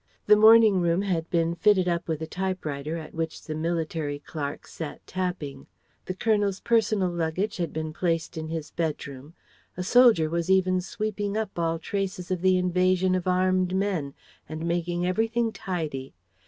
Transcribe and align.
The 0.25 0.35
morning 0.35 0.81
room 0.81 1.03
had 1.03 1.29
been 1.29 1.53
fitted 1.53 1.87
up 1.87 2.07
with 2.07 2.23
a 2.23 2.25
typewriter 2.25 2.97
at 2.97 3.13
which 3.13 3.43
the 3.43 3.53
military 3.53 4.17
clerk 4.17 4.65
sat 4.65 5.05
tapping. 5.05 5.67
The 6.05 6.15
Colonel's 6.15 6.59
personal 6.59 7.11
luggage 7.11 7.57
had 7.57 7.71
been 7.71 7.93
placed 7.93 8.35
in 8.35 8.47
his 8.47 8.71
bedroom. 8.71 9.35
A 9.77 9.83
soldier 9.83 10.27
was 10.27 10.49
even 10.49 10.81
sweeping 10.81 11.37
up 11.37 11.59
all 11.59 11.77
traces 11.77 12.31
of 12.31 12.41
the 12.41 12.57
invasion 12.57 13.13
of 13.13 13.27
armed 13.27 13.75
men 13.75 14.15
and 14.49 14.65
making 14.65 15.05
everything 15.05 15.51
tidy. 15.51 16.15